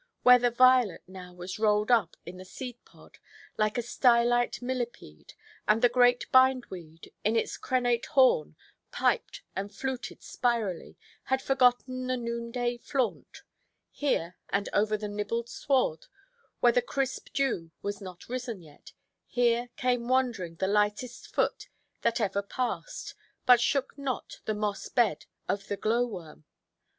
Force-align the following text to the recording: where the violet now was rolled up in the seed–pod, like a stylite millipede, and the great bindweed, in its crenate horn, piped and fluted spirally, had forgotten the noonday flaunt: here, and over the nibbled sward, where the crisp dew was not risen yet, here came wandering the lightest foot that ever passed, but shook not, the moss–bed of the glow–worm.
where 0.23 0.39
the 0.39 0.49
violet 0.49 1.03
now 1.07 1.31
was 1.31 1.59
rolled 1.59 1.91
up 1.91 2.17
in 2.25 2.37
the 2.37 2.43
seed–pod, 2.43 3.19
like 3.55 3.77
a 3.77 3.83
stylite 3.83 4.59
millipede, 4.59 5.35
and 5.67 5.83
the 5.83 5.89
great 5.89 6.25
bindweed, 6.31 7.13
in 7.23 7.35
its 7.35 7.55
crenate 7.55 8.07
horn, 8.07 8.55
piped 8.91 9.43
and 9.55 9.71
fluted 9.75 10.23
spirally, 10.23 10.97
had 11.25 11.39
forgotten 11.39 12.07
the 12.07 12.17
noonday 12.17 12.77
flaunt: 12.77 13.43
here, 13.91 14.35
and 14.49 14.69
over 14.73 14.97
the 14.97 15.07
nibbled 15.07 15.47
sward, 15.49 16.07
where 16.61 16.71
the 16.73 16.81
crisp 16.81 17.27
dew 17.31 17.69
was 17.83 18.01
not 18.01 18.27
risen 18.27 18.59
yet, 18.63 18.93
here 19.27 19.69
came 19.77 20.07
wandering 20.07 20.55
the 20.55 20.65
lightest 20.65 21.27
foot 21.27 21.67
that 22.01 22.19
ever 22.19 22.41
passed, 22.41 23.13
but 23.45 23.61
shook 23.61 23.95
not, 23.99 24.39
the 24.45 24.55
moss–bed 24.55 25.27
of 25.47 25.67
the 25.67 25.77
glow–worm. 25.77 26.43